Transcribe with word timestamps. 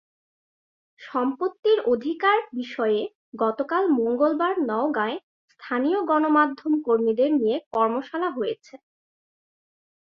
সম্পত্তির 1.01 1.79
অধিকার 1.93 2.37
বিষয়ে 2.53 3.01
গতকাল 3.39 3.83
মঙ্গলবার 3.97 4.53
নওগাঁয় 4.69 5.17
স্থানীয় 5.51 5.99
গণমাধ্যম 6.09 6.73
কর্মীদের 6.85 7.31
নিয়ে 7.39 7.57
কর্মশালা 7.73 8.29
হয়েছে। 8.37 8.73